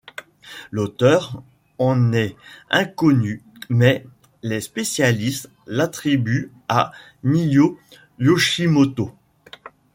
[0.71, 1.43] L'auteur
[1.77, 2.35] en est
[2.71, 4.03] inconnu mais
[4.41, 6.91] les spécialistes l'attribuent à
[7.23, 7.77] Nijō
[8.17, 9.13] Yoshimoto.